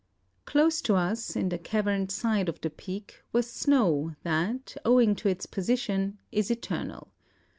Close 0.45 0.81
to 0.81 0.95
us, 0.95 1.35
in 1.35 1.49
the 1.49 1.59
caverned 1.59 2.11
side 2.11 2.49
of 2.49 2.59
the 2.61 2.71
peak, 2.71 3.21
was 3.31 3.47
snow 3.47 4.15
that, 4.23 4.75
owing 4.83 5.13
to 5.15 5.29
its 5.29 5.45
position, 5.45 6.17
is 6.31 6.49
eternal. 6.49 7.11